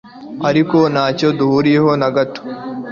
[0.49, 2.41] Ariko ntacyo duhuriyeho na gato.